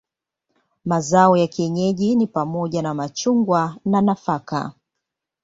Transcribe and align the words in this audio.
Mazao 0.85 1.37
ya 1.37 1.47
kienyeji 1.47 2.15
ni 2.15 2.27
pamoja 2.27 2.81
na 2.81 2.93
machungwa 2.93 3.77
na 3.85 4.01
nafaka. 4.01 4.73